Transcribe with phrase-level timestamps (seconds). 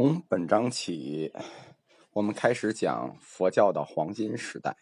[0.00, 1.32] 从本章起，
[2.12, 4.76] 我们开始讲佛教的黄金时代。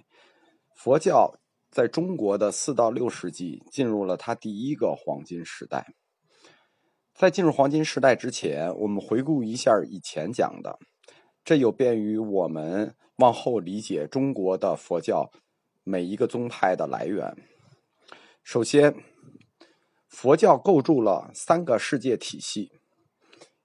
[0.74, 5.94] 佛教在中国的四到六世纪进入了它第一个黄金时代。
[7.14, 10.78] 在进入黄金时代之前，我们回顾一下以前讲的，
[11.42, 15.30] 这有便于我们往后理解中国的佛教
[15.82, 17.34] 每一个宗派的来源。
[18.44, 18.94] 首先，
[20.06, 22.72] 佛教构筑了三个世界体系。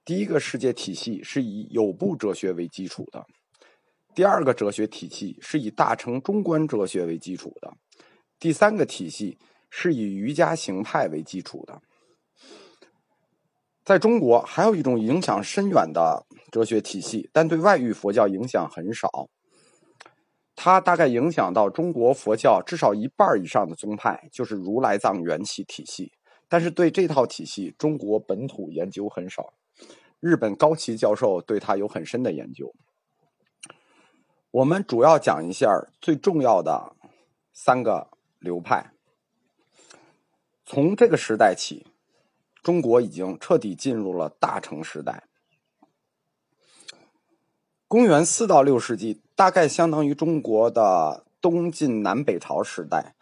[0.04, 3.24] 第一个世界体系是以有部哲学为基础的，
[4.14, 7.72] 第二个哲学体系是以大乘中观哲学为基础的，
[8.40, 9.38] 第三个体系
[9.70, 11.80] 是以瑜伽行派为基础的。
[13.84, 19.28] 在中国，还有一种影响深远的哲学体系，但对外域佛教影响很少。
[20.56, 26.12] 它大概影响到中国佛教至少一半以上的宗派，就是如来藏缘起体系。
[26.48, 29.52] 但是对这套体系，中国本土研究很少。
[30.22, 32.72] 日本高崎教授对他有很深的研究。
[34.52, 35.68] 我们主要讲一下
[36.00, 36.94] 最重要的
[37.52, 38.06] 三个
[38.38, 38.92] 流派。
[40.64, 41.88] 从这个时代起，
[42.62, 45.24] 中国已经彻底进入了大乘时代。
[47.88, 53.16] 公元四到六世纪，大概相当于中国的东晋南北朝时代。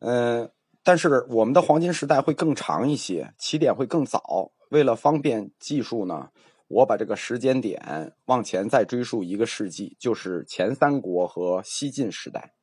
[0.00, 0.52] 嗯，
[0.82, 4.52] 但是我们的黄金时代会更长一些，起点会更早。
[4.70, 6.30] 为了方便计数呢，
[6.68, 12.54] 我把这个时间点往前再追溯一个世纪，就是前三国和西晋时代。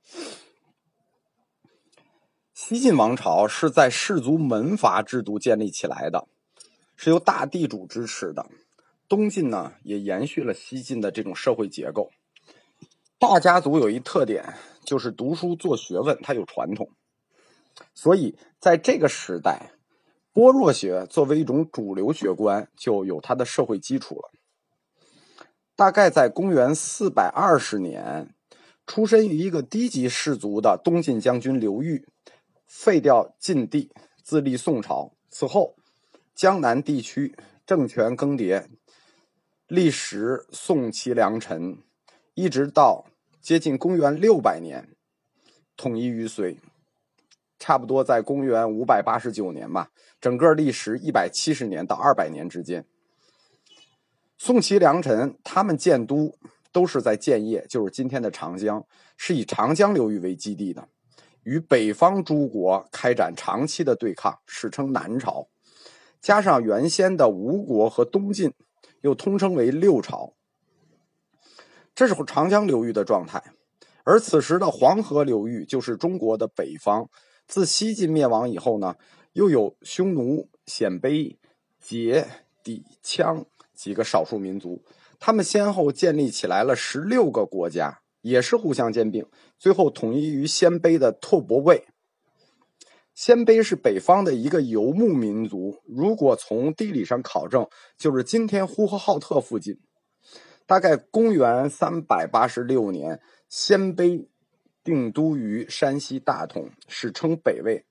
[2.54, 6.28] 西晋王朝是在氏族门阀制度建立起来的，
[6.96, 8.50] 是由大地主支持的。
[9.10, 12.12] 东晋呢，也延续了西晋的这种社会结构。
[13.20, 16.90] 大家族有一特点，就是读书做学问，它有传统，
[17.94, 19.74] 所以在这个时代。
[20.38, 24.30] 般若学作为一种主流学观，就有它的社会基础了。
[25.76, 28.36] 大概在公元四百二十年，
[28.86, 32.06] 出身于一个低级氏族的东晋将军刘裕，
[32.68, 33.90] 废掉晋帝，
[34.22, 35.12] 自立宋朝。
[35.32, 35.76] 此后，
[36.36, 37.36] 江南地区
[37.66, 38.68] 政权更迭，
[39.66, 41.80] 历时宋齐梁陈，
[42.36, 43.06] 一直到
[43.42, 44.88] 接近公元六百年，
[45.76, 46.60] 统一于隋。
[47.60, 49.90] 差不多在公元五百八十九年吧，
[50.22, 52.86] 整个历时一百七十年到二百年之间。
[54.38, 56.36] 宋齐梁陈他们建都
[56.72, 58.86] 都是在建业，就是今天的长江，
[59.18, 60.88] 是以长江流域为基地的，
[61.42, 65.48] 与北方诸国开展长期的对抗，史称南朝。
[66.22, 68.54] 加上原先的吴国和东晋，
[69.02, 70.34] 又通称为六朝。
[71.96, 73.42] 这是长江流域的状态，
[74.04, 77.10] 而此时的黄河流域就是中国的北方。
[77.48, 78.96] 自西晋灭亡以后呢，
[79.32, 81.38] 又有匈奴、鲜卑、
[81.82, 82.26] 羯、
[82.64, 84.84] 氐、羌几个少数民族，
[85.18, 89.26] 他们先后建立起来了十六个国家，也是互相兼并，
[89.58, 91.88] 最后统一于鲜卑的拓跋魏。
[93.16, 99.80] 鲜卑是北方的一个游牧民族，如果从地理上考证，就是今天呼和浩特附近。
[100.66, 104.28] 大概公元三百八十六年，鲜卑。
[104.88, 107.84] 定都于山西大同，史称北魏。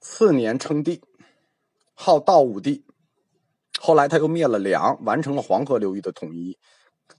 [0.00, 1.00] 次年称帝，
[1.94, 2.84] 号道武帝。
[3.78, 6.58] 后来他又灭了梁，完成了黄河流域的统一，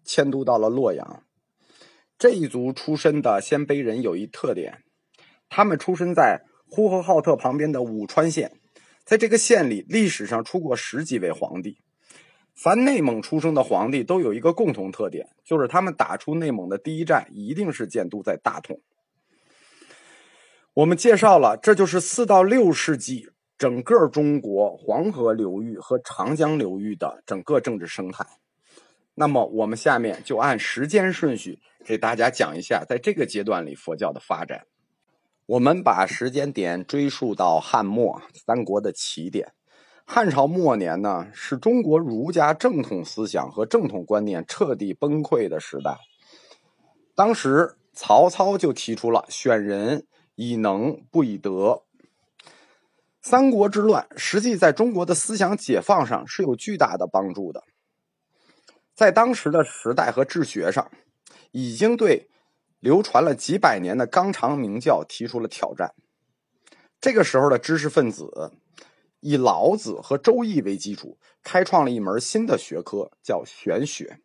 [0.04, 1.24] 迁都到了洛阳。
[2.18, 4.84] 这一族出身的鲜卑人有一特点，
[5.48, 8.60] 他们出身在呼和浩特旁边的武川县，
[9.06, 11.78] 在这个县里，历史上出过十几位皇帝。
[12.54, 18.82] 凡内蒙出生的皇帝都有一个共同特点，就是他们打出内蒙的第一战，一定是建都在大同。
[20.78, 28.24] 我们介绍了，这就是四到六世纪整个中国黄河流域和长江流域的整个政治生态。
[29.16, 34.68] 那么，我们下面就按时间顺序给大家讲一下，在这个阶段里佛教的发展。
[35.48, 39.54] 我们把时间点追溯到汉末三国的起点。
[40.06, 45.98] 汉朝末年呢，是中国儒家正统思想和正统观念彻底崩溃的时代。
[47.16, 50.06] 当时，曹操就提出了选人。
[50.38, 51.84] 以能不以德。
[53.20, 57.64] 三国之乱实际在中国的思想解放上是有巨大的帮助的，
[58.94, 60.90] 在当时的时代和治学上，
[61.52, 62.30] 已经对
[62.80, 65.94] 流传了几百年的纲常名教提出了挑战。
[67.02, 68.54] 这个时候的知识分子
[69.20, 74.22] 以老子和周易为基础，开创了一门新的学科，叫玄学。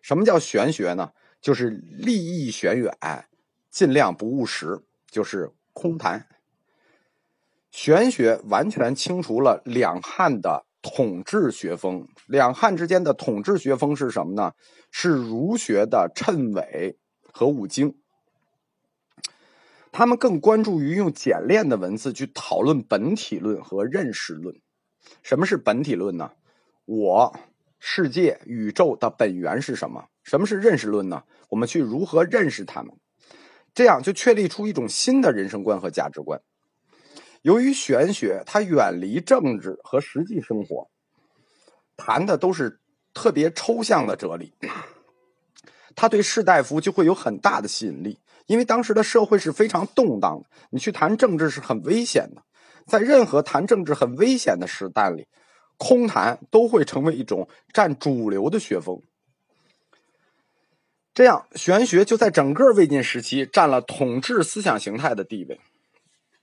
[0.00, 1.12] 什么叫玄学呢？
[1.40, 2.96] 就是立意玄远，
[3.68, 4.80] 尽量不务实。
[5.12, 6.26] 就是空谈，
[7.70, 12.08] 玄学完全清除了两汉的统治学风。
[12.26, 14.52] 两汉之间的统治学风是什么呢？
[14.90, 16.98] 是儒学的谶纬
[17.30, 17.94] 和五经。
[19.92, 24.56] 他们更关注于用简练的文字去讨论本体论和认识论。
[25.22, 26.32] 什么是本体论呢？
[26.86, 27.38] 我、
[27.78, 30.06] 世界、宇宙的本源是什么？
[30.22, 31.24] 什么是认识论呢？
[31.50, 32.96] 我们去如何认识他们？
[33.74, 36.40] 这样就确立出一种新的人生观和价值观。
[37.42, 40.88] 由于玄学它远离政治和实际生活，
[41.96, 42.80] 谈的都是
[43.12, 44.54] 特别抽象的哲理，
[45.96, 48.18] 它对士大夫就会有很大的吸引力。
[48.46, 52.42] 因为当时的社会是非常动荡的，你去谈政治是很危险的。
[52.86, 55.28] 在任何谈政治很危险的时代里，
[55.78, 59.00] 空谈都会成为一种占主流的学风。
[61.14, 65.60] 这样，玄学就在整个魏晋时期占了统治思想形态的地位，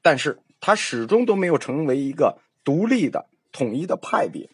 [0.02, 4.50] 但是它始终都没有成为一个独立的、统一的派别。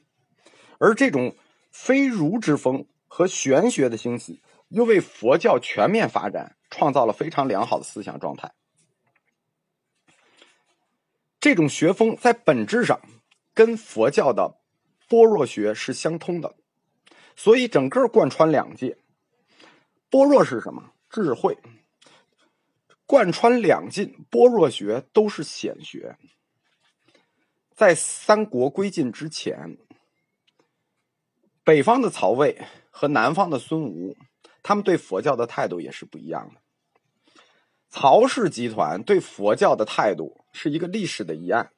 [0.79, 1.35] 而这种
[1.71, 6.55] 非儒之风和玄学的兴起，又为佛教全面发展。
[6.71, 8.51] 创造了非常良好的思想状态。
[11.39, 12.99] 这种学风在本质上
[13.53, 14.57] 跟佛教的
[15.07, 16.55] 般若学是相通的，
[17.37, 18.97] 所以整个贯穿两界。
[20.15, 20.93] 般若是什么？
[21.09, 21.57] 智慧。
[23.05, 26.17] 贯穿两晋，般若学都是显学。
[27.73, 29.77] 在三国归晋之前，
[31.65, 34.15] 北方的曹魏和南方的孙吴，
[34.63, 36.61] 他们对佛教的态度也是不一样的。
[37.89, 41.73] 曹氏集团对佛教的态度是一个历史的疑案。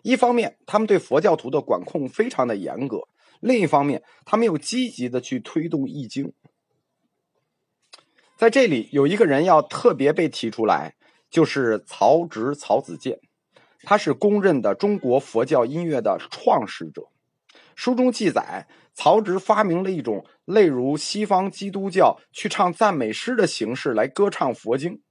[0.00, 3.00] 一方面，他们对佛教徒的管控非常的严格；
[3.40, 6.32] 另一方面，他们又积极的去推动易经。
[8.40, 10.94] 在这里，有一个人要特别被提出来，
[11.28, 13.20] 就是曹植、曹子建，
[13.82, 17.08] 他是公认的中国佛教音乐的创始者。
[17.76, 25.02] 书中记载，曹植发明了一种类如西方基督教去唱赞美诗的形式来歌唱佛经。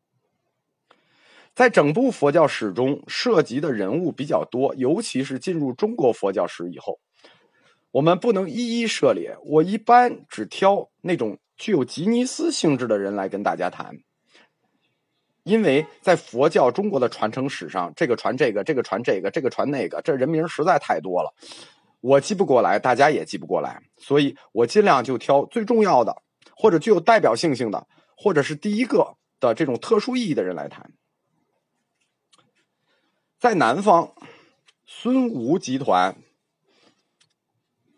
[1.53, 6.99] 在整部佛教史中，涉及的人物比较多，尤其是进入中国佛教史以后，
[7.91, 9.37] 我们不能一一涉猎。
[9.43, 13.99] 我一般只挑那种具有吉尼斯性质的人来跟大家谈，
[15.43, 21.33] 因为在佛教中国的传承史上，这个传这个，这个传这个，这个传那个，这人名实在太多了，
[21.99, 26.23] 我记不过来，大家也记不过来，所以我尽量就挑最重要的，
[26.55, 30.93] 或者具有代表性性的，或者是第一个的这种特殊意义的人来谈。
[33.37, 34.13] 在南方，
[34.85, 36.15] 孙吴集团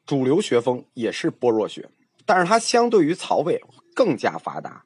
[0.06, 1.90] 主流学风也是般若学，
[2.26, 3.62] 但是它相对于曹魏
[3.96, 4.86] 更加发达。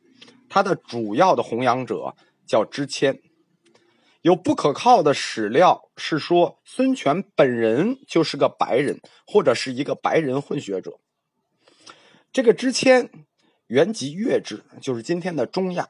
[0.50, 2.16] 它的主要的弘扬者
[2.48, 3.20] 叫支谦，
[4.22, 11.00] 有不可靠的史料是说孙权本人就是个白人，或者是一个白人混血者。
[12.32, 13.10] 这个支谦
[13.68, 15.90] 原籍越支，就是今天的中亚，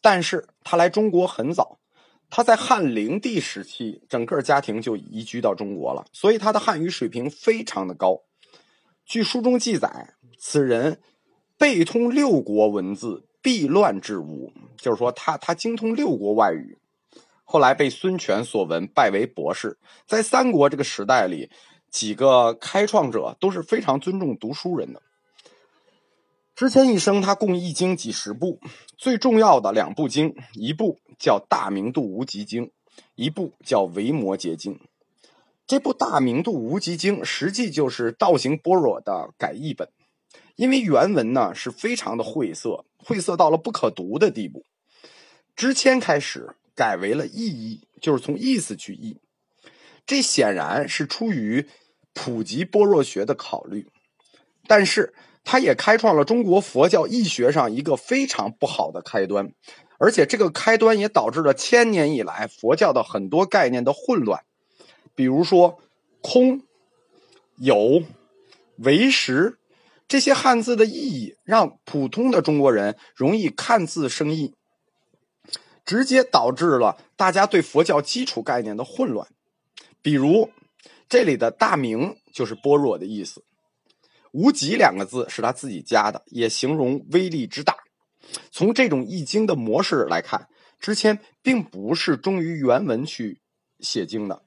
[0.00, 1.78] 但是他来中国很早。
[2.28, 8.22] 他在汉灵帝时期，整个家庭就移居到中国了，所以他的汉语水平非常的高。
[9.04, 11.00] 据书中记载，此人
[11.58, 16.78] 背通六国文字，避乱之武，就是说他他精通六国外语。
[17.44, 19.78] 后来被孙权所闻，拜为博士。
[20.06, 21.48] 在三国这个时代里，
[21.90, 25.00] 几个开创者都是非常尊重读书人的。
[26.54, 28.58] 之前一生，他共译经几十部，
[28.96, 32.66] 最重要的两部经，一部叫《大明度无极经》，
[33.14, 34.74] 一部叫《维摩诘经》。
[35.66, 39.88] 这部《大明度无极经》实际就是道行般若的改译本，
[40.56, 44.64] 因为原文呢是非常的晦涩，晦涩到了不可读的地步。
[45.54, 49.20] 之前开始改为了意译，就是从意思去译，
[50.04, 51.66] 这显然是出于
[52.12, 53.86] 普及般若学的考虑，
[54.66, 55.14] 但是。
[55.48, 59.52] 他也开创了中国佛教义学上一个非常不好的开端，
[59.96, 64.42] 而且这个开端也导致了千年以来佛教的很多概念的混乱。
[65.14, 65.78] 比如说
[66.20, 66.62] “空
[67.58, 68.02] ”“有
[68.78, 69.56] ”“为实”
[70.08, 74.54] 这些汉字的意义，让普通的中国人容易看字生义，
[75.84, 79.26] 直接导致了大家对佛教基础概念的混乱。
[80.00, 80.50] 比如
[81.08, 83.42] 这里的大明就是般若的意思。
[84.32, 87.76] 无极两个字是他自己加的，也形容威力之大。
[88.50, 90.48] 从这种易经的模式来看，
[90.78, 93.40] 之谦并不是忠于原文去
[93.80, 94.42] 写经的。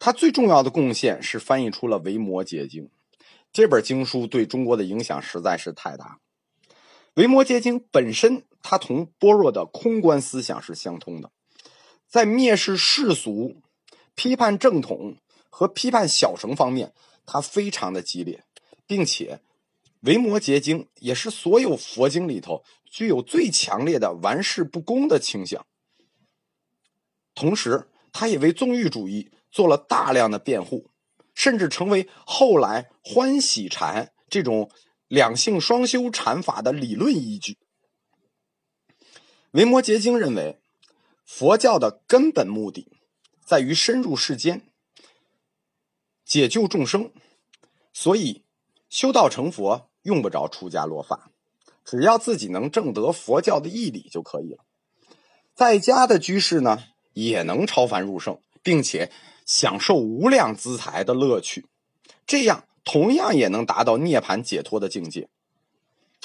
[0.00, 2.84] 他最重要的贡献是翻译出了《维摩诘经》
[3.54, 6.18] 这本经书，对中国的影响实在是太大。
[7.14, 11.30] 《维摩诘经》本身，它同般若的空观思想是相通的，
[12.08, 13.62] 在蔑视世俗、
[14.14, 15.16] 批判正统。
[15.56, 16.92] 和批判小乘方面，
[17.24, 18.42] 他非常的激烈，
[18.88, 19.40] 并且
[20.00, 25.64] 《维摩诘经》也是所有佛经里头具有最强烈的玩世不恭的倾向。
[27.36, 30.90] 同时，他也为纵欲主义做了大量的辩护，
[31.34, 34.70] 甚至成为后来欢喜禅这种
[35.08, 37.58] 两性双修禅法的理论依据。
[39.50, 40.58] 维摩诘经认为，
[41.24, 42.90] 佛教的根本目的
[43.44, 44.62] 在于深入世间，
[46.24, 47.12] 解救众生，
[47.92, 48.42] 所以
[48.88, 51.30] 修道成佛用不着出家落发，
[51.84, 54.64] 只要自己能证得佛教的义理就可以了。
[55.54, 56.84] 在家的居士呢？
[57.12, 59.12] 也能超凡入圣，并且
[59.44, 61.66] 享受无量资财的乐趣，
[62.26, 65.28] 这样同样也能达到涅槃解脱的境界。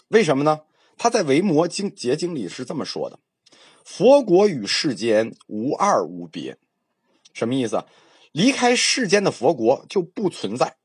[0.08, 0.62] 为什么呢？
[0.98, 3.20] 他在《维摩经结经》里是这么说的
[3.86, 6.58] ：“佛国与世间无二无别。”
[7.34, 7.86] 什么意思？
[8.32, 10.76] 离开世间的佛国就不存在，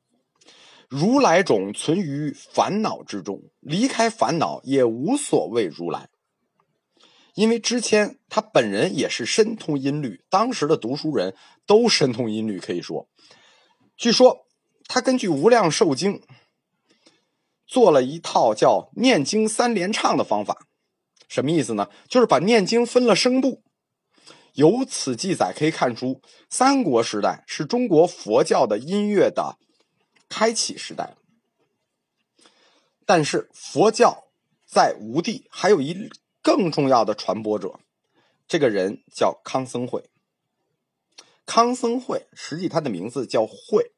[0.88, 6.09] 如来种存于烦恼之中，离开烦恼也无所谓如来。
[7.35, 11.35] 因为之前他本人也是深通音律，当时的读书人
[11.67, 13.09] 都深通音律，可以说，
[13.97, 14.47] 据说
[14.87, 16.21] 他根据《无量寿经》
[17.67, 20.69] 做了一套叫“念经三连唱”的方法，
[21.26, 21.88] 什么意思呢？
[22.09, 23.64] 就是把念经分了声部。
[24.53, 29.59] 由此记载可以看出，三国时代是中国佛教的音乐的
[30.29, 31.17] 开启时代。
[33.05, 34.29] 但是佛教
[34.64, 36.09] 在吴地还有一。
[36.44, 37.80] 更重要的传播者，
[38.46, 40.10] 这个人叫康僧会。
[41.46, 43.92] 康僧会实际他的名字叫会，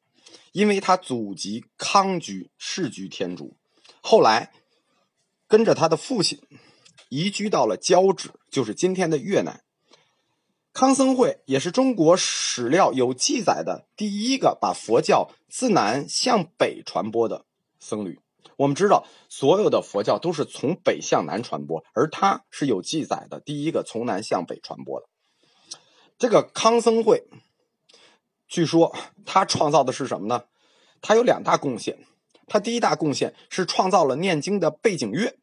[0.52, 3.56] 因为他祖籍康居，世居天竺，
[4.00, 4.52] 后来
[5.48, 6.40] 跟着他的父亲
[7.08, 9.64] 移居到了交趾，就是今天的越南。
[10.72, 17.44] 康僧会也是中国史料有记载的第一个把佛教自南向北传播的
[17.80, 18.20] 僧侣。
[18.56, 25.06] 我们知道，所有的佛教都是从北向南传播，而他是有记载的第一个从南向北传播的。
[26.18, 27.25] 这个康僧会，
[28.48, 28.96] 据说
[29.26, 30.44] 他创造的是什么呢？
[31.02, 31.98] 他有两大贡献。
[32.46, 35.36] 他第一大贡献是创造了念经的背景乐，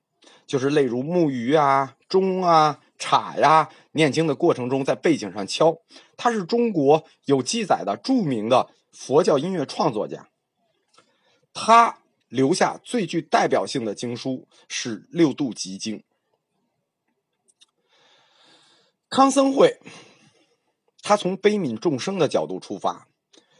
[0.48, 5.77] 就是例如木鱼啊、钟啊、镲呀，念经的过程中在背景上敲。
[6.17, 10.29] 他是中国有记载的著名的佛教音乐创作家。
[11.53, 12.00] 他。
[12.34, 16.00] 留下最具代表性的经书是《六度集经》。
[19.08, 19.80] 康僧会，
[21.04, 23.08] 他从悲悯众生的角度出发，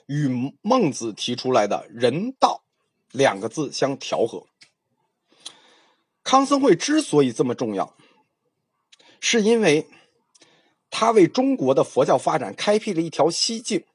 [0.08, 2.64] 与孟子提出来的人道
[3.12, 4.48] 两个字相调和。
[6.24, 7.96] 康僧会之所以这么重要，
[9.20, 9.88] 是因为
[10.90, 13.86] 他为中国的佛教发展开辟了一条西径。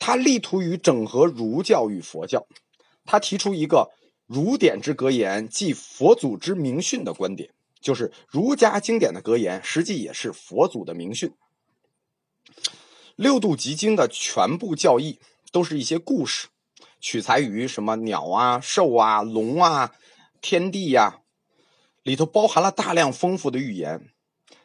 [0.00, 2.48] 他力图于整合儒教与佛教。
[3.06, 3.90] 他提出一个
[4.26, 11.32] 儒典之格言，即佛祖之明训的观点，就是儒家经典的格言，实际也是佛祖的明训。
[13.14, 15.20] 六度集经的全部教义
[15.52, 16.48] 都是一些故事，
[17.00, 19.94] 取材于什么鸟啊、兽啊、龙啊、
[20.40, 21.20] 天地呀，
[22.02, 24.10] 里头包含了大量丰富的寓言，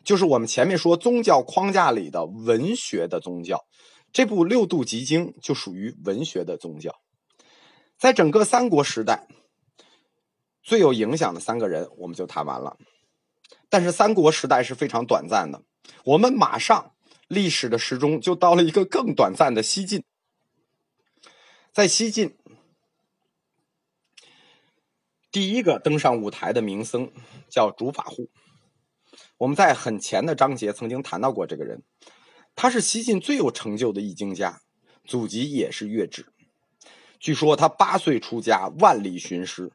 [0.04, 3.66] 就是我们前面说宗教框架里的文学的宗教。
[4.12, 6.94] 这部六度集经就属于文学的宗教。
[8.02, 9.28] 在整个三国时代，
[10.64, 12.76] 最有影响的三个人，我们就谈完了。
[13.70, 15.62] 但是三国时代是非常短暂的，
[16.06, 16.96] 我们马上
[17.28, 20.04] 历史的时钟就到了一个更短暂的西晋。
[21.72, 22.36] 在西晋，
[25.32, 27.12] 第一个登上舞台的名僧
[27.50, 28.32] 叫竺法护。
[29.38, 31.84] 我们在很前的章节曾经谈到过这个人，
[32.56, 34.60] 他是西晋最有成就的易经家，
[35.06, 36.26] 祖籍也是月支。
[37.22, 39.72] 据说他八岁出家，万里寻师，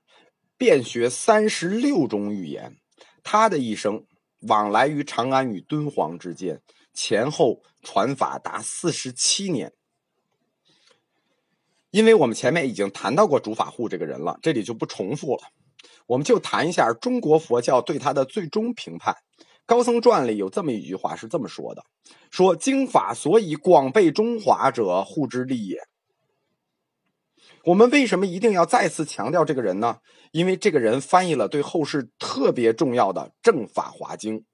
[0.58, 2.76] 遍学三十六种语言。
[3.22, 4.04] 他的一生
[4.48, 6.60] 往来于长安与敦煌之间，
[6.92, 9.72] 前后传法达四十七年。
[11.92, 15.42] 因为我们前面已经谈到过竺法护这个人了，这里就不重复了。
[16.06, 19.16] 我们就谈一下中国佛教对他的最终评判。
[19.64, 21.84] 高僧传里有这么一句话是这么说的
[22.32, 25.78] ：“说经法所以广被中华者，护之利也。”
[27.66, 29.98] 我们为什么一定要再次强调这个人呢？
[30.30, 34.38] 因为这个人翻译了对后世特别重要的《正法华经》。《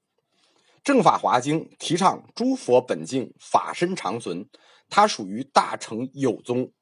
[0.82, 4.48] 正法华经》提倡诸佛本净，法身长存，
[4.88, 6.72] 它属于大乘有宗。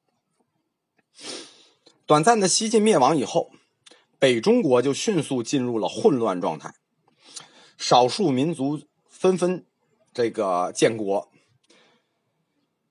[2.06, 3.50] 短暂的西晋灭亡以后，
[4.20, 6.72] 北中国就迅速进入了混乱状态，
[7.76, 9.66] 少数民族纷纷
[10.14, 11.28] 这个建国。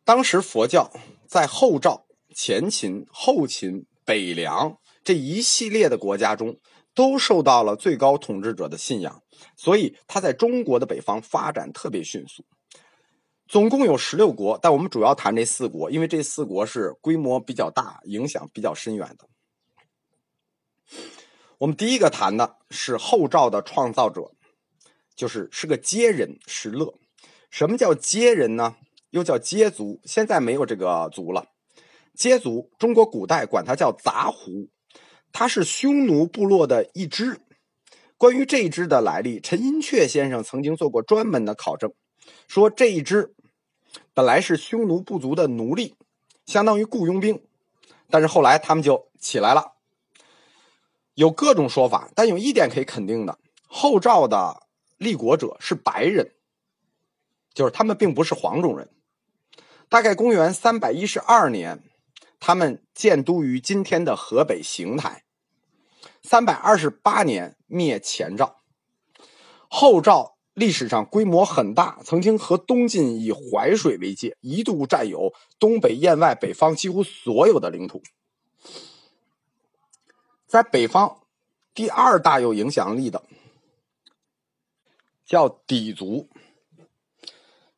[0.03, 0.91] 当时佛教
[1.25, 2.05] 在后赵、
[2.41, 6.57] 前秦、后秦、北凉这一系列的国家中，
[6.95, 9.21] 都受到了最高统治者的信仰，
[9.57, 12.45] 所以它在中国的北方发展特别迅速。
[13.45, 19.27] 总共有十六国，但我们主要谈这四国，因为这四国是规模比较大、影响比较深远的。
[21.57, 24.31] 我们第一个谈的是后赵的创造者，
[25.13, 26.93] 就是是个接人石勒。
[27.49, 28.77] 什么叫接人呢？
[29.09, 31.49] 又叫接族，现在没有这个族了。
[32.19, 34.67] 羯族，中国古代管它叫杂胡，
[35.31, 37.39] 它是匈奴部落的一支。
[38.17, 41.93] 关于这一支的来历，陈寅恪先生曾经做过专门的考证，
[42.49, 43.33] 说这一支。
[44.13, 45.95] 本来是匈奴部族的奴隶，
[46.45, 47.41] 相当于雇佣兵，
[48.09, 49.75] 但是后来他们就起来了。
[51.13, 54.63] 有各种说法，但有一点可以肯定的：后赵的
[54.97, 56.33] 立国者是白人，
[57.53, 58.89] 就是他们并不是黄种人。
[59.87, 61.81] 大概公元三百一十二年，
[62.39, 65.23] 他们建都于今天的河北邢台。
[66.23, 68.61] 三百二十八年灭前赵，
[69.67, 70.37] 后赵。
[70.55, 78.03] 历史上规模很大，曾经和东晋以淮水为界，一度占有东北燕外北方几乎所有的领土。
[80.45, 81.21] 在北方，
[81.73, 83.23] 第二大有影响力的
[85.25, 86.27] 叫氐族。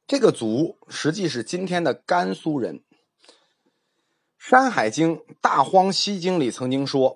[0.07, 2.79] 这个族实际是今天的甘肃人。
[4.43, 7.15] 《山海经·大荒西经》里曾经说：“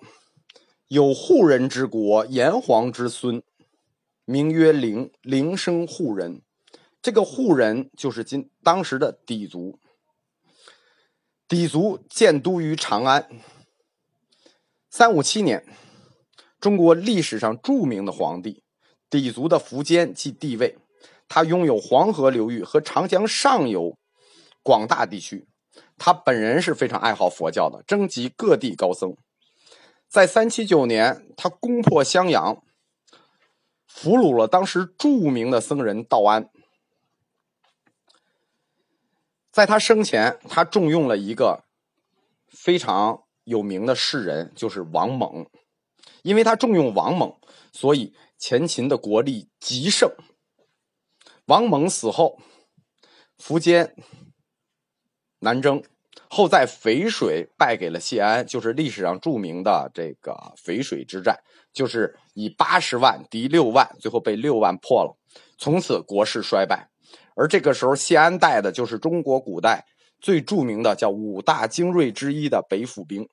[0.87, 3.41] 有户人之国，炎黄之孙。”
[4.25, 6.43] 名曰灵，灵生户人，
[7.01, 9.79] 这个户人就是今当时的氐族。
[11.49, 13.27] 氐族建都于长安。
[14.91, 15.65] 三五七年，
[16.59, 18.61] 中国历史上著名的皇帝
[19.09, 20.77] 氐族的苻坚即帝位，
[21.27, 23.97] 他拥有黄河流域和长江上游
[24.61, 25.47] 广大地区。
[25.97, 29.15] 他本人是非常爱好佛教的，征集各地高僧。
[30.07, 32.61] 在三七九年，他攻破襄阳。
[33.87, 36.49] 俘虏了当时著名的僧人道安，
[39.49, 41.63] 在他生前，他重用了一个
[42.49, 45.47] 非常有名的士人，就是王猛。
[46.23, 47.37] 因为他重用王猛，
[47.71, 50.11] 所以前秦的国力极盛。
[51.45, 52.37] 王猛死后，
[53.39, 53.95] 苻坚
[55.39, 55.83] 南征，
[56.29, 61.39] 后在淝水败给了谢安，就是历史上著名的这个淝水之战。
[61.73, 65.17] 就是以八十万敌六万，最后被六万破了，
[65.57, 66.89] 从此国势衰败。
[67.35, 69.85] 而这个时候，谢安带的就是中国古代
[70.21, 73.27] 最著名的叫五大精锐之一的北府兵。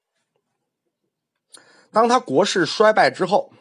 [1.92, 3.52] 当他国势衰败之后，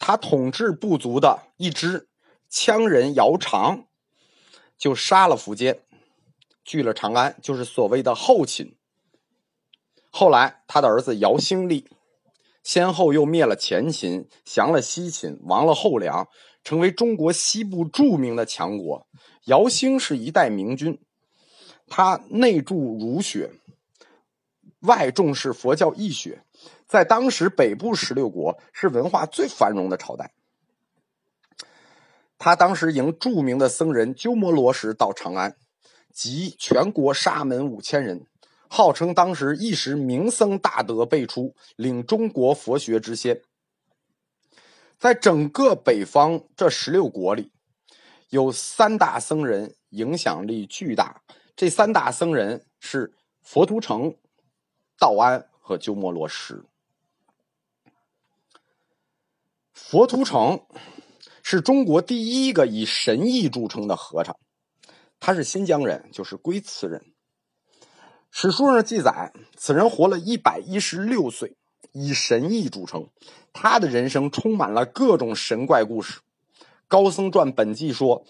[0.00, 2.08] 他统治部族的一支
[2.50, 3.84] 羌人姚长，
[4.76, 5.78] 就杀了苻坚，
[6.64, 8.76] 据了长安，就是所谓的后秦。
[10.10, 11.88] 后来他的儿子姚兴立。
[12.62, 16.26] 先后又灭了前秦，降了西秦，亡了后梁，
[16.62, 19.06] 成为中国西部著名的强国。
[19.44, 20.98] 姚兴是一代明君，
[21.86, 23.50] 他内助儒学，
[24.80, 26.42] 外重视佛教义学，
[26.86, 30.32] 在当时北部十六国是文化最繁荣的朝代。
[32.38, 35.58] 他当时迎著名的僧人鸠摩罗什到长安，
[36.14, 38.26] 集全国沙门五千人。
[38.68, 43.42] 号称当时一时名僧大德辈出，领中国佛学之先。
[44.98, 47.52] 在整个北方这十六国里，
[48.30, 51.22] 有三大僧人影响力巨大。
[51.54, 54.16] 这三大僧人是佛图澄、
[54.98, 56.64] 道安和鸠摩罗什。
[59.72, 60.66] 佛图澄
[61.42, 64.36] 是中国第一个以神意著称的和尚，
[65.26, 67.02] 他是新疆人，就是龟兹人。
[68.30, 71.56] 史书上记载，此人活了一百一十六岁，
[71.92, 73.08] 以神异著称。
[73.50, 76.20] 他的人生充满了各种神怪故事。
[76.88, 78.26] 高僧传本纪说，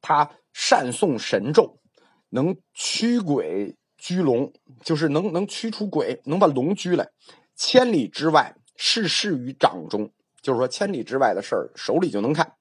[0.00, 1.80] 他善诵神咒，
[2.28, 4.52] 能驱鬼拘龙，
[4.84, 7.10] 就是能能驱出鬼，能把龙拘来。
[7.56, 12.52] 千里之外，事事于掌中，就是说千里之外的事儿手里就能看。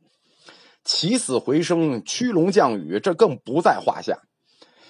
[0.85, 4.21] 起死回生，驱龙降雨，这更不在话下。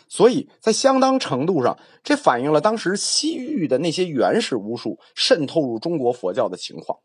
[0.07, 6.99] 所以在相当程度上，这反映了当时西域的那些原始巫术渗透入中国佛教的情况。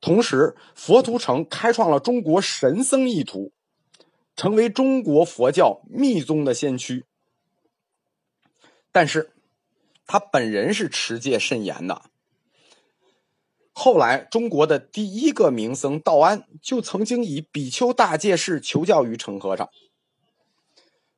[0.00, 3.52] 同时，佛图澄开创了中国神僧一途，
[4.36, 7.04] 成为中国佛教密宗的先驱。
[8.92, 9.32] 但是，
[10.06, 12.02] 他本人是持戒甚严的。
[13.76, 19.68] 后来，中国的第一个名僧道安就曾经以比丘大戒式求教于成和尚。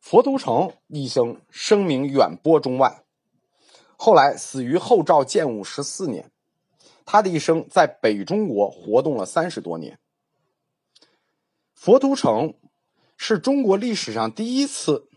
[0.00, 3.04] 佛都城一生声名远播中外，
[3.96, 6.30] 后来死于后赵建武十四年。
[7.04, 9.98] 他的一生在北中国活动了三十多年。
[11.74, 12.54] 佛都城
[13.18, 15.08] 是中国历史上第一次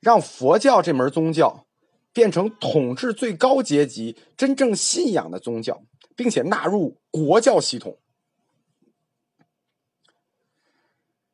[0.00, 1.66] 让佛教这门宗教
[2.12, 5.82] 变成统治最高阶级真正信仰的宗教，
[6.16, 7.98] 并且纳入国教系统。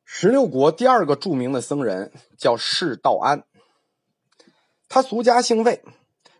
[0.04, 3.44] 十六国第二个著名的僧人叫释道安，
[4.88, 5.82] 他俗家姓魏，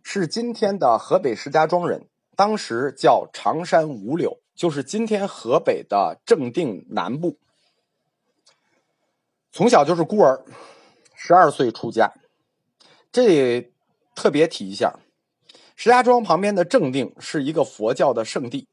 [0.03, 2.07] 是今天的河北石家庄人。
[2.37, 7.39] 当时叫常山五柳，就是今天河北的正定南部。
[9.53, 10.43] 从小就是孤儿，
[11.15, 12.15] 十二岁出家。
[13.13, 13.73] 这
[14.15, 14.99] 特别提一下，
[15.83, 18.69] 石家庄旁边的正定是一个佛教的圣地。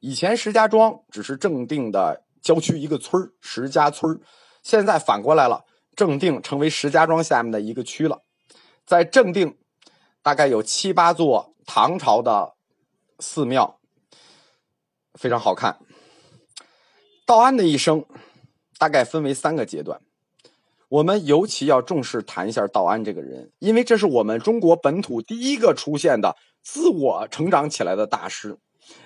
[0.00, 4.20] 以前石家庄只是正定的郊区一个村石家村
[4.62, 5.64] 现在反过来了，
[5.96, 8.20] 正定成为石家庄下面的一个区了。
[8.84, 9.56] 在正定，
[10.22, 12.52] 大概有七八座唐朝的。
[13.18, 13.80] 寺庙
[15.14, 15.78] 非常好看。
[17.24, 18.04] 道安的一生
[18.76, 20.00] 大概分为三个阶段，
[20.88, 28.58] 我们尤其要重视谈一下道安这个人，因为这是我们中国本土第一个出现的自我成长起来的大师。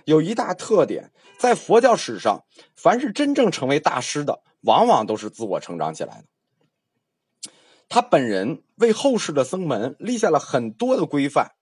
[0.04, 7.50] 有一大特点，在佛教史上，凡是真正成为大师的，往往都是自我成长起来的。
[7.88, 11.52] 他本人为后世的僧门立下了很多的规范。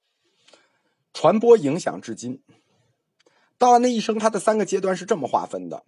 [1.12, 2.42] 传播影响至今。
[3.58, 5.84] 道安的一生，他的三个阶段是这么划分的：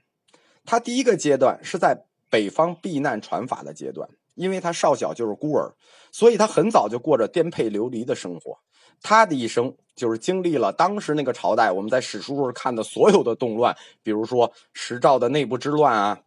[0.65, 5.75] 他第一个阶段是在北方避难传法的阶段，因为他少小就是孤儿，
[6.13, 8.59] 所以他很早就过着颠沛流离的生活。
[9.03, 16.21] 他的一生就是经历了当时那个朝代我们在史书上看的所有的动乱，比如说石赵的内部之乱啊，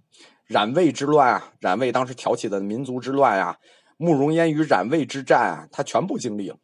[0.45, 3.57] 冉魏之乱啊，冉魏当时挑起的民族之乱啊，
[3.97, 6.57] 慕容偃与冉魏之战啊，他全部经历了。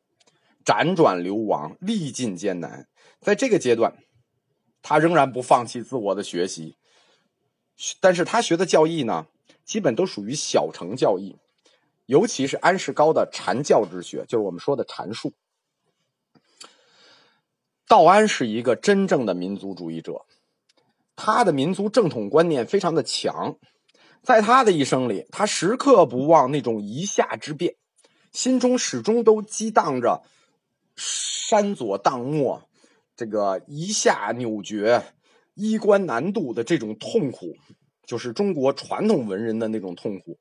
[0.64, 2.88] 辗转流亡，历尽艰难，
[3.20, 3.96] 在这个阶段，
[4.82, 6.78] 他仍然不放弃自我的学习。
[8.00, 9.26] 但是他学的教义呢，
[9.66, 11.38] 基本都属于小乘教义，
[12.06, 15.34] 尤其是安世高的禅教之学，就是我们说的禅术。
[17.88, 20.26] 道安是一个真正的民族主义者，
[21.16, 23.58] 他的民族正统观念非常的强，
[24.22, 27.76] 在他的一生里，他时刻不忘那种夷夏之变，
[28.32, 30.24] 心中始终都激荡着。
[30.96, 32.62] 山左荡没，
[33.16, 35.04] 这个一下扭绝，
[35.56, 37.56] 衣冠难度的这种痛苦，
[38.06, 40.38] 就是中国传统文人的那种痛苦。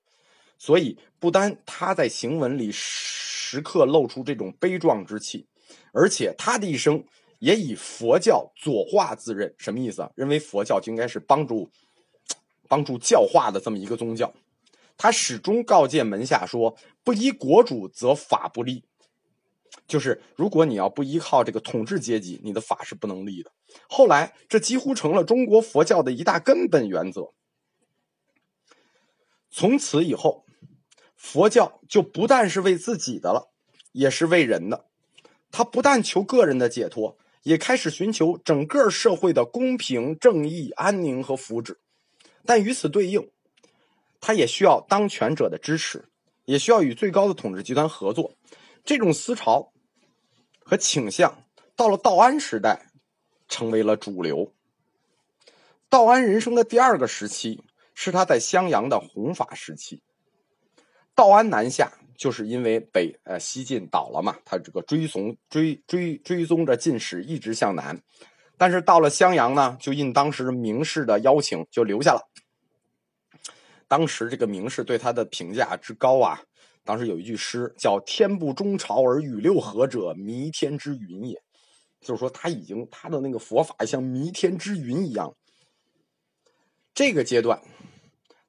[0.58, 5.46] 所以，不单他在行文里时刻露出这种悲壮之气，
[5.92, 7.04] 而且他的一生
[7.40, 9.52] 也以佛教左化自认。
[9.58, 10.10] 什么意思啊？
[10.14, 11.68] 认为佛教就应该是帮助
[12.68, 14.32] 帮助教化的这么一个宗教。
[14.96, 18.84] 他始终告诫门下说：“不依国主，则法不立。”
[19.88, 23.50] 就是如果你要不依靠这个统治阶级，你的法是不能立的。
[23.88, 27.32] 后来，这几乎成了中国佛教的一大根本原则。
[29.54, 30.46] 从此以后，
[31.14, 33.52] 佛教就不但是为自己的了，
[33.92, 34.86] 也是为人的。
[35.50, 41.76] 他不但求个人的解脱，也开始寻求整个社会的公平、正义、安宁和福祉。
[42.46, 43.30] 但与此对应，
[44.22, 46.08] 他也需要当权者的支持，
[46.46, 48.34] 也需要与最高的统治集团合作。
[48.82, 49.74] 这种思潮
[50.58, 51.44] 和倾向，
[51.76, 52.86] 到了道安时代，
[53.46, 54.54] 成为了主流。
[55.90, 57.62] 道安人生的第二个时期
[57.94, 60.02] 是他在襄阳的弘法时期。
[61.14, 68.02] 道安南下，就是因为北呃西晋倒了嘛，他这个追从追追追踪着晋史一直向南，
[68.56, 72.28] 但是到了襄阳呢，就应当时名士的邀请就留下了。
[73.86, 76.40] 当时这个名士对他的评价之高啊。
[76.84, 81.40] 当时有一句诗叫“天不中朝而与六合者，弥天之云也”，
[82.02, 85.32] 就是说他已经他的那个佛法像弥天之云一样。
[86.94, 87.62] 这个阶段，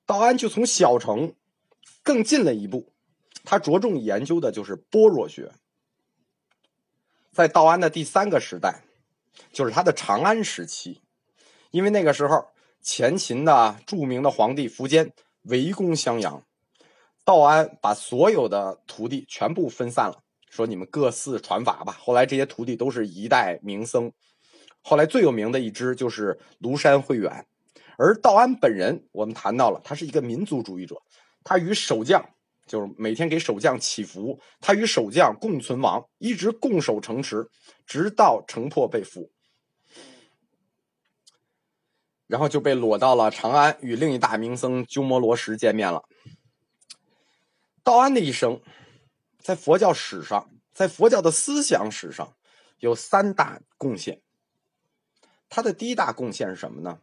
[0.05, 1.33] 道安就从小乘
[2.01, 2.91] 更进了一步，
[3.45, 5.53] 他着重研究的就是般若学。
[7.31, 8.83] 在道安的第三个时代，
[9.51, 11.01] 就是他的长安时期，
[11.71, 12.49] 因为那个时候
[12.81, 16.43] 前秦的著名的皇帝苻坚围攻襄阳。
[17.25, 24.11] 道安把所有的徒弟全部分散了，说：“你们各自传法吧。”后来这些徒弟都是一代名僧。
[24.81, 27.47] 后来最有名的一支就是庐山慧远，
[27.97, 31.01] 而道安本人，我们谈到了，他是一个民族主义者。
[31.43, 32.29] 他与守将
[32.65, 37.49] 就是每天给守将祈福，他与守将共存亡，一直共守城池，
[37.85, 39.29] 直到城破被俘，
[42.27, 46.03] 然后就被裸到了长安，与另一大名僧鸠摩罗什见面了。
[47.83, 48.61] 道安的一生，
[49.39, 52.33] 在佛教史上，在佛教的思想史上，
[52.79, 54.21] 有三大贡献。
[55.49, 56.99] 他的第一大贡献是什么呢？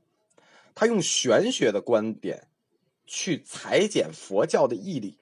[0.81, 2.49] 他用玄学的观点
[3.07, 5.19] 去裁剪佛教的义理，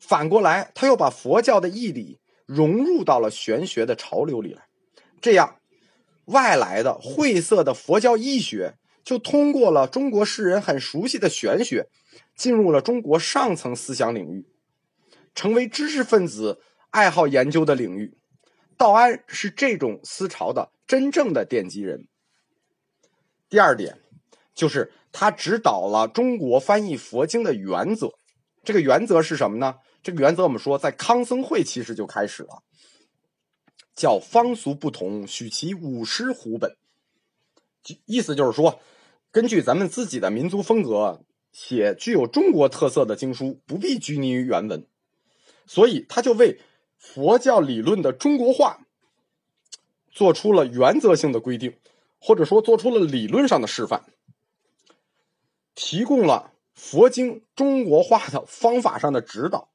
[0.00, 4.66] 反过来，他又把佛教的义理融入到了玄学的潮流里来。
[5.20, 5.60] 这样，
[6.24, 8.74] 外来的晦涩的佛教义学
[9.04, 11.88] 就通过了中国世人很熟悉的玄学。
[12.34, 14.44] 进入了中国上层思想领域，
[15.36, 18.18] 成为知识分子爱好研究的领域。
[18.76, 22.08] 道安是这种思潮的真正的奠基人。
[23.48, 24.01] 第二点，
[24.54, 28.10] 就是他指导了中国翻译佛经的原则。
[28.62, 29.76] 这个原则是什么呢？
[30.02, 32.62] 这个原则我们说，在康僧会其实就开始了，
[33.94, 36.76] 叫方俗不同，许其五师胡本。
[38.06, 38.80] 意思就是说，
[39.30, 41.24] 根据咱们自己的民族风格。
[41.54, 44.86] 写具有中国特色的经书不必拘泥于原文，
[45.66, 46.58] 所以他就为
[46.96, 48.86] 佛教理论的中国化
[50.10, 51.76] 做出了原则性的规定，
[52.18, 54.02] 或者说做出了理论上的示范，
[55.74, 59.70] 提供了佛经中国化的方法上的指导。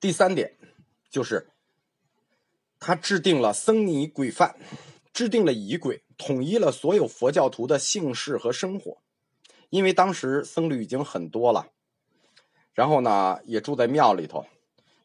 [0.00, 0.56] 第三点
[1.08, 1.50] 就是
[2.78, 4.56] 他制定了僧尼规范，
[5.12, 8.98] 制定了仪轨，统一了所有佛教徒的姓氏和生活。
[9.70, 11.70] 因为当时僧侣已经很多了，
[12.74, 14.46] 然后呢也住在庙里头，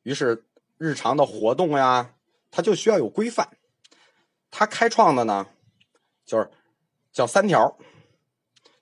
[0.04, 0.46] 于是
[0.78, 2.14] 日常的活动呀，
[2.52, 3.58] 他就需要有规范。
[4.52, 5.48] 他开创的呢，
[6.26, 6.52] 就是
[7.12, 7.78] 叫三条。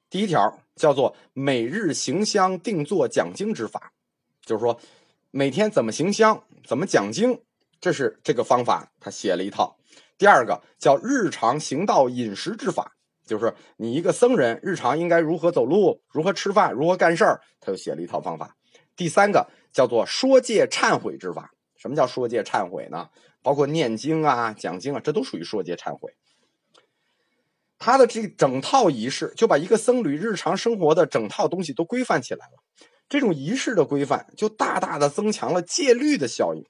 [0.10, 3.91] 第一条叫做每日行香定做讲经之法，
[4.41, 4.80] 就是说
[5.32, 7.41] 每天怎么行香，怎么讲经，
[7.80, 9.78] 这是这个方法，他写了一套。
[10.17, 12.93] 第二个叫日常行道饮食之法。
[13.26, 18.56] 就是你一个僧人日常应该如何走路，如何吃饭，如何干事儿，他就写了一套方法。
[18.96, 21.52] 第三个叫做说戒忏悔之法。
[21.76, 23.10] 什么叫说戒忏悔呢？
[23.43, 26.15] 包括念经啊、讲经啊，这都属于说戒忏悔。
[27.80, 32.54] 他的这整套仪式就把一个僧侣日常生活的整套东西都规范起来了。
[33.10, 36.66] 这种仪式的规范就大大的增强了戒律的效应。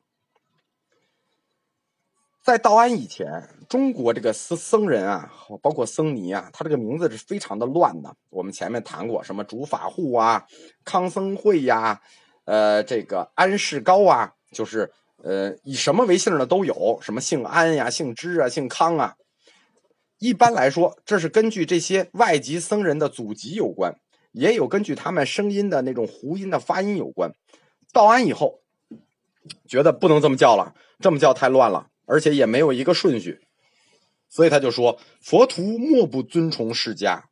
[2.44, 8.16] 在道安以前，中国这个僧僧人啊，包括僧尼啊，他这个名字是非常的乱的。
[8.30, 10.46] 我们前面谈过，什么主法护啊、
[10.86, 12.02] 康僧会呀、
[12.46, 14.90] 呃，这个安世高啊，就是
[15.24, 19.16] 呃，以什么为姓的都有，什么姓安呀、姓支啊、姓康啊。
[20.20, 24.00] 一般来说，这是根据这些外籍僧人的祖籍有关，
[24.32, 27.32] 也有根据他们声音的那种胡音的发音有关。
[27.94, 28.62] 道安以后，
[29.68, 31.88] 觉得不能这么叫了，这么叫太乱了。
[32.10, 33.42] 而且也没有一个顺序，
[34.30, 37.24] 所以他就说：“佛徒莫不尊崇释迦，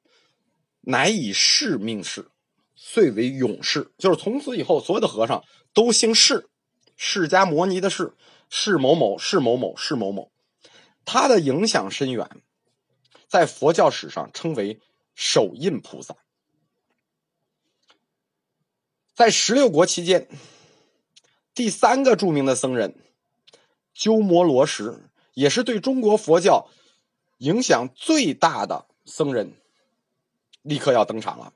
[0.81, 2.27] 乃以释命释，
[2.75, 3.93] 遂为永释。
[3.97, 5.41] 就是从此以后，所有的和尚
[5.73, 6.49] 都姓释，
[6.97, 8.15] 释迦摩尼的释，
[8.49, 10.29] 释某某，释某某，释某某。
[11.05, 12.29] 他的影响深远，
[13.27, 14.79] 在佛教史上称为
[15.13, 16.15] 手印菩萨。
[19.13, 20.27] 在十六国期间，
[21.53, 22.95] 第三个著名的僧人。”
[23.95, 26.69] 鸠摩罗什也是对中国佛教
[27.37, 29.53] 影响最大的僧人，
[30.63, 31.53] 立刻要登场了。